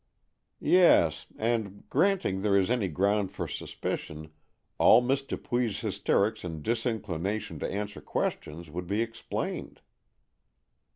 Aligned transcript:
"Yes, 0.63 1.27
and, 1.37 1.87
granting 1.87 2.41
there 2.41 2.57
is 2.57 2.71
any 2.71 2.87
ground 2.87 3.31
for 3.31 3.47
suspicion, 3.47 4.31
all 4.79 4.99
Miss 4.99 5.21
Dupuy's 5.21 5.79
hysterics 5.81 6.43
and 6.43 6.63
disinclination 6.63 7.59
to 7.59 7.71
answer 7.71 8.01
questions 8.01 8.71
would 8.71 8.87
be 8.87 9.03
explained." 9.03 9.79